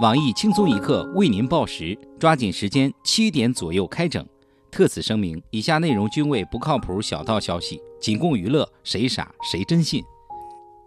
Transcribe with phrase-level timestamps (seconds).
[0.00, 4.24] 网易轻松一刻为您报时，抓紧时间，七点左右开整。
[4.70, 10.04] 特此声明，以下内容均为不靠谱小道消息，仅供娱乐，谁傻谁真信。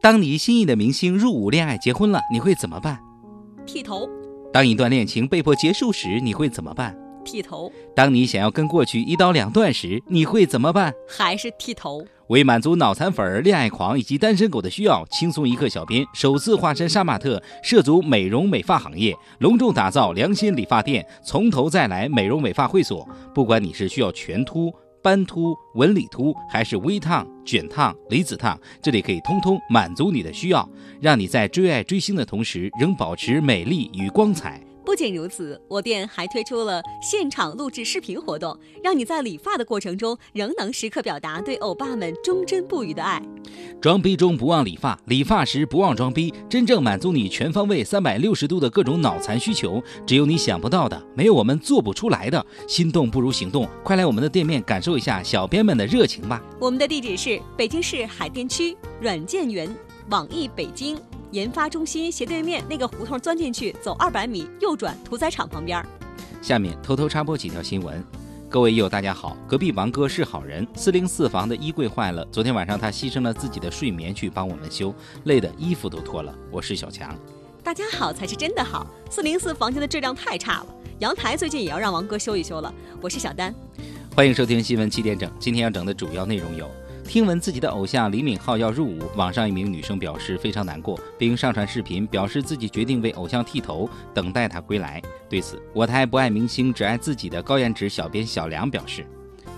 [0.00, 3.00] 当你心仪的明星入伍恋爱结婚了，你会怎么办？
[3.66, 4.08] 剃头，
[4.52, 6.96] 当一段恋情被迫结束时，你会怎么办？
[7.24, 10.94] 剃头，当你想要跟过去一刀两断时，你会怎么办？
[11.08, 12.06] 还是剃头。
[12.30, 23.06] 为满足脑残粉、恋爱狂以及单身狗的需要，轻松一刻小编首次化身杀马特，涉足美容美发行业，隆重打造良心理发店，从头再来美容美发会所。
[23.34, 30.68] 不管你是需要全秃、斑秃、纹理秃，还是微烫、卷烫、离子烫，这里可以通通满足你的需要，
[31.00, 34.62] 让你在追爱追星的同时，仍保持美丽与光彩。
[34.84, 43.22] 不仅如此，我店还推出了现场录制视频活动，让你在理发的过程中仍能时刻表达对欧巴们忠贞不渝的爱。
[43.80, 49.82] 装逼中不忘理发，理发时不忘装逼，真正满足你全方位、三百六十度的各种脑残需求。
[50.06, 52.44] 只有你想不到的，没有我们做不出来的。
[52.66, 56.42] 心动不如行动，快来我们的店面感受一下小编们的热情吧！
[56.58, 59.68] 我们的地址是北京市海淀区软件园
[60.08, 60.98] 网易北京。
[61.32, 65.84] 研发中心斜对面那个胡同钻进去，走二百米右转，屠宰场旁边。
[66.42, 68.04] 下面偷偷插播几条新闻。
[68.48, 70.66] 各位友大家好，隔壁王哥是好人。
[70.74, 74.92] 四零四房的衣柜坏了，昨天晚上他牺牲了自己的睡眠去帮我们修，
[75.24, 76.34] 累得衣服都脱了。
[76.50, 77.16] 我是小强。
[77.62, 78.84] 大家好才是真的好。
[79.08, 80.66] 四零四房间的质量太差了，
[80.98, 82.74] 阳台最近也要让王哥修一修了。
[83.00, 83.54] 我是小丹，
[84.16, 85.30] 欢迎收听新闻七点整。
[85.38, 86.68] 今天要整的主要内容有。
[87.10, 95.02] 听闻自己的偶像李敏镐要入伍，网上一名女生表示非常难过，并上传视频表示自己决定为偶像剃头，等待他归来。
[95.28, 99.04] 对此，我台不爱明星只爱自己的高颜值小编小梁表示：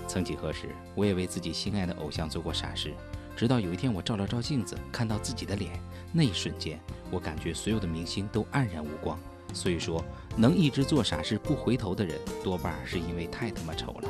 [0.07, 0.61] 曾几何时，
[0.95, 2.91] 我也为自己心爱的偶像做过傻事，
[3.35, 5.79] 直到有一天我照了照镜子，看到自己的脸，
[6.11, 6.79] 那一瞬间，
[7.11, 9.15] 我感觉所有的明星都黯然无光。
[9.53, 10.03] 所以说，
[10.35, 14.09] 能一直做傻事不回头的人，多半是因为太他妈丑了。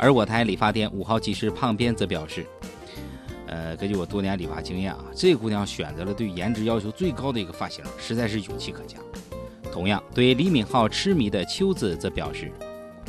[0.00, 2.46] 而我台理发店五号技师胖编则表示。
[3.48, 8.98] 呃，根据我多年理发经验啊，这姑娘选择了对颜值要求最高的一个发型，实在是勇气可嘉。
[9.72, 12.52] 同样，对李敏镐痴迷的秋子则表示：“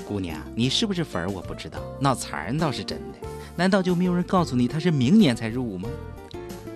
[0.07, 3.27] 姑娘，你是不是粉儿我不知道，脑残倒是真的。
[3.55, 5.89] 难道就没有人告诉你他是明年才入伍吗？”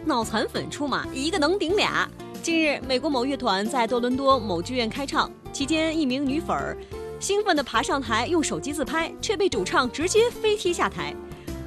[0.05, 2.09] 脑残粉出马，一个能顶俩。
[2.41, 6.77] 近日，美国某乐团在多伦多某剧院开唱期间，一名女粉儿
[7.19, 11.15] 兴奋地爬上台用手机自拍，却被主唱直接飞踢下台。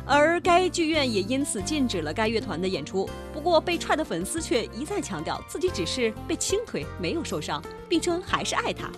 [0.07, 3.09] 而该剧院也因此禁止了该乐团的演出。
[3.33, 8.89] 不过，被踹的粉丝却一再强调自己只是被轻推，没有受伤，并称还是爱他。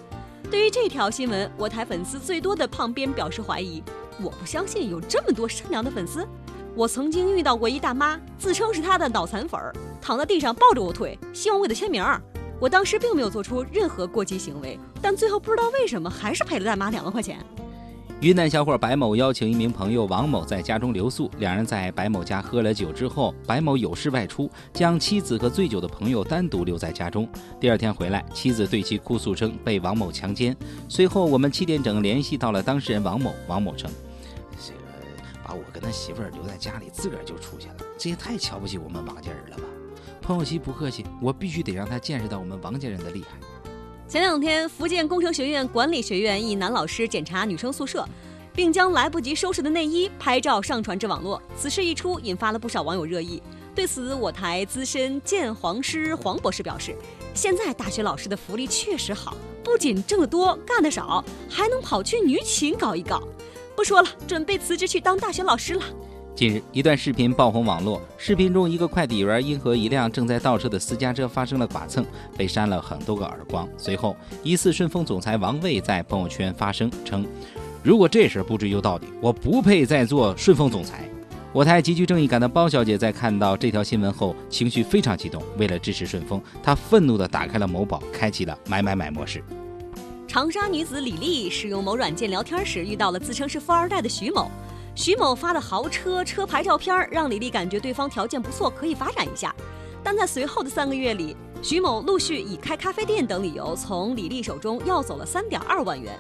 [0.51, 3.83] 对于这条新闻，我台粉丝最多的胖编表示怀疑
[4.23, 6.27] ：“我不相信有这么多善良的粉丝。
[6.75, 12.05] 我曾经遇到过一大妈，自称是她的脑残粉儿，躺在地上抱着我腿，希望我给她签名。
[12.61, 17.45] 我当时并没有做出任何过激行为，但最后不知道为什么还是赔了大妈两万块钱。”
[18.21, 27.28] 云南小伙白某邀请一名朋友王某在家中留宿，两人在白某家喝了酒之后，白某有事外出，将妻子和醉酒的朋友单独留在家中。
[27.61, 30.57] 第二天回来，妻子对其哭诉称被王某强奸。
[30.89, 33.89] 随后，我们七点整联系到了当事人王某，王某称
[34.61, 34.78] ：“这个
[35.45, 39.62] 把我跟他媳妇儿留在家里，自个儿就出去了，这也太瞧不起我们王家人了吧？”
[40.21, 43.39] 朋友妻不客气，我必须得让他见识到我们王家人的厉害。
[44.09, 48.09] 前两天，福建工程学院管理学院一男老师检查女生宿舍，
[48.55, 51.43] 并将来不及收拾的内衣拍照上传至网络。
[51.55, 53.43] 此事一出，引发了不少网友热议。
[53.75, 56.97] 对此，我台资深鉴黄师黄博士表示
[57.35, 63.23] ：“现在大学老师的福利确实好，不仅挣得多、干得少，还能跑去女寝搞一搞。
[63.77, 65.83] 不说了，准备辞职去当大学老师了。”
[66.38, 68.00] 近日，一段视频爆红网络。
[68.16, 72.06] 视频中，一个快递员因和一辆正在倒车的私家车发生了剐蹭，
[72.37, 73.69] 被扇了很多个耳光。
[73.76, 77.27] 随后，疑似顺丰总裁王卫在朋友圈发声称
[77.82, 81.10] ：“如果这事不追究到底，我不配再做顺丰总裁。”
[81.53, 85.43] 我台极具正义感的包小姐在看到这条新闻后，情绪非常激动。
[85.56, 89.43] 为了支持顺丰，她愤怒地打开了某宝，开启了买买买模式。
[90.28, 94.48] 长沙女子李丽使用某软件聊天时，遇到了自称是富二代的徐某。
[94.98, 99.54] 徐某发的豪车车牌照片让李丽感觉对方条件不错，可以发展一下。
[100.03, 106.18] 但在随后的三个月里，徐某陆续以开咖啡店等理由从李丽手中要走了三点二万元。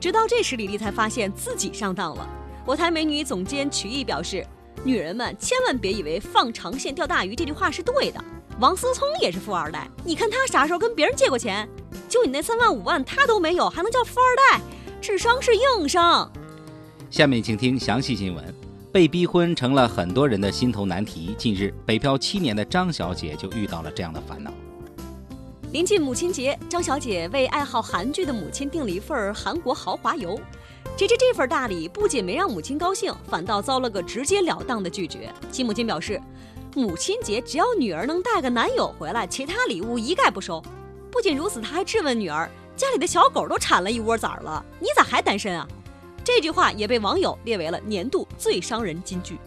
[0.00, 2.28] 直到这时，李丽才发现自己上当了。
[2.66, 4.44] 我台美女总监曲艺表示
[4.82, 8.20] ：“女人们千万别以为放长线钓大鱼这句话是对的。
[8.58, 11.68] 王思聪也是富二代，你看他啥时候跟别人借过钱？
[12.08, 14.60] 就你那三万五万他都没有，还能叫富二代？
[15.00, 16.28] 智商是硬伤。”
[17.16, 18.54] 下面请听详细新闻。
[18.92, 21.34] 被逼婚成了很多人的心头难题。
[21.38, 24.52] 近日，北漂七年的张小姐就遇到了这样的烦恼。
[25.72, 30.38] 临近母亲节，张小姐为爱好韩剧的母亲订了一份韩国豪华游。
[30.94, 35.32] 谁知这份大礼不仅没让母亲高兴，反倒遭了个直截了当的拒绝。
[35.50, 36.20] 其母亲表示，
[36.74, 40.62] 母亲节只要女儿能带个男友回来，其他礼物一概不收。
[41.10, 42.46] 不仅如此，她还质问女儿
[42.76, 45.66] ：“家里的小狗都产了一窝崽儿了，你咋还单身啊？”
[46.26, 49.38] 这句话也被网友列为了年度最伤人金句。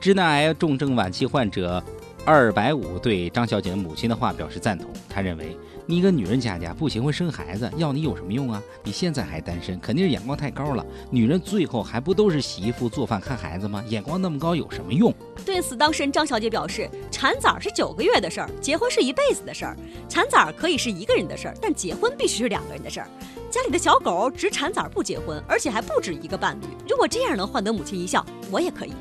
[0.00, 1.82] 直男癌重症晚期患者
[2.24, 5.58] 二百五对张小姐的母亲的话表示赞同，他认为。
[5.84, 8.62] 你一个女人家家不结婚生孩子，要你有什么用啊？
[8.84, 10.86] 你现在还单身，肯定是眼光太高了。
[11.10, 13.82] 女人最后还不都是洗衣服、做饭、看孩子吗？
[13.88, 15.12] 眼光那么高有什么用？
[15.44, 19.76] 对此，当事人张小姐表示，产崽是九个月的事儿，结婚是一辈子的事儿。
[20.08, 23.08] 产崽可以是一个人的事儿，但结婚必须是两个人的事儿。
[23.52, 26.64] 家里的小狗只产崽不结婚，而且还不止一个伴侣。
[26.88, 28.92] 如果这样能换得母亲一笑，我也可以。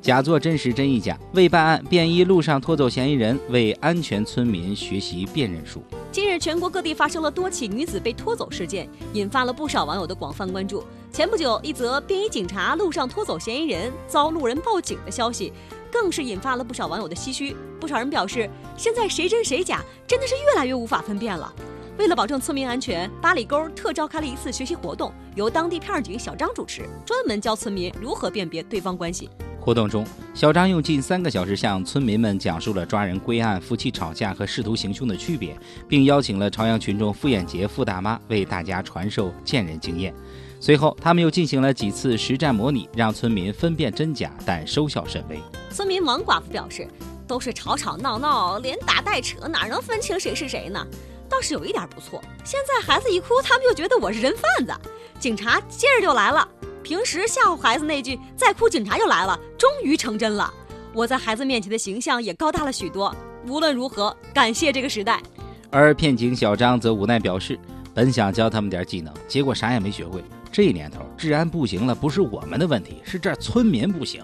[0.00, 1.18] 假作真实真亦假。
[1.34, 5.82] 为办案，便衣路上拖走嫌疑人，为安全村民学习辨认术。
[6.10, 10.82] 近日，全国各地发生了多起女子被拖走事件，引发了不少网友的广泛关注。
[11.12, 15.52] 前不久，一则便衣警察路上拖走嫌疑人，遭路人报警的消息，
[15.92, 17.54] 更是引发了不少网友的唏嘘。
[17.78, 18.48] 不少人表示，
[18.78, 21.54] 现在谁真谁假，真的是越来越无法分辨了。
[21.96, 29.30] 为了保证村民安全，八里沟特召开了一次学习活动，由当地片警小张主持，专门教村民如何辨别对方关系。
[29.60, 30.04] 活动中，
[30.34, 35.56] 小张用近三个小时向村民们讲述了抓人归案、夫妻吵架和试图行凶的区别，
[35.88, 40.12] 并邀请了朝阳群众傅艳杰傅大妈为大家传授见人经验。
[40.58, 45.38] 随后，他们又进行了几次实战模拟，让村民分辨真假，但收效甚微。
[45.70, 46.88] 村民王寡妇表示
[47.26, 50.84] ：“都是吵吵闹闹，连打带扯，哪能分清谁是谁呢？
[51.28, 54.72] 倒是有一点不错，现在孩子一哭，他们就觉得我是人贩子，
[55.18, 56.48] 警察接着就来了。”
[56.82, 60.52] 平时吓唬孩子那句“再哭警察就来了”，终于成真了。
[60.92, 63.14] 我在孩子面前的形象也高大了许多。
[63.46, 65.22] 无论如何，感谢这个时代。
[65.70, 67.58] 而片警小张则无奈表示，
[67.94, 70.22] 本想教他们点技能，结果啥也没学会。
[70.52, 74.22] 这年头治安不行了，不是我们的问题，是这村民不行。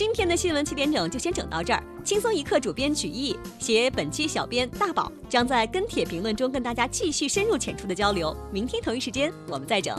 [0.00, 1.84] 今天的新闻七点整就先整到这儿。
[2.02, 8.34] 轻松一刻主编曲艺，写本期小编大宝将在跟帖评论中跟大家继续深入浅出的交流。
[8.50, 9.94] 明天同一时间我们再整。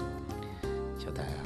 [0.97, 1.37] 小戴啊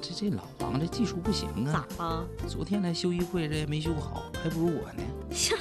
[0.00, 1.86] 这这老王这技术不行啊！
[1.96, 2.28] 咋了？
[2.48, 5.02] 昨天来修衣柜，这也没修好，还不如我呢。
[5.52, 5.58] 呀，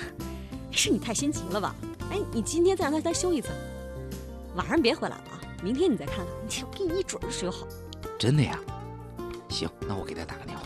[0.71, 1.75] 是你太心急了吧？
[2.09, 3.49] 哎，你今天再让他再修一次，
[4.55, 5.39] 晚上别回来了啊！
[5.61, 7.67] 明天你再看看，我给你一准儿修好。
[8.17, 8.59] 真的呀？
[9.47, 10.60] 行，那我给他打个电话。